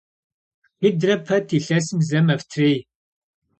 Шыдрэ 0.79 1.15
пэт 1.25 1.47
илъэсым 1.57 1.99
зэ 2.07 2.19
мэфтрей. 2.25 2.77